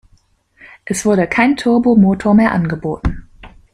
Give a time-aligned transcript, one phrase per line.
[0.83, 3.29] Es wurde kein Turbo-Motor mehr angeboten.